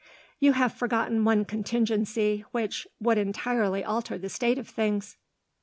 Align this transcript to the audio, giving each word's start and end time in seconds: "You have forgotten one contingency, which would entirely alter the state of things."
"You 0.39 0.53
have 0.53 0.73
forgotten 0.73 1.25
one 1.25 1.45
contingency, 1.45 2.43
which 2.51 2.87
would 2.99 3.19
entirely 3.19 3.83
alter 3.83 4.17
the 4.17 4.29
state 4.29 4.57
of 4.57 4.67
things." 4.67 5.15